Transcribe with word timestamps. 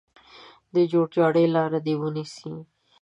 د 0.73 0.75
جوړجاړي 0.91 1.45
لاره 1.55 1.79
دې 1.85 1.93
ونیسي. 2.01 2.53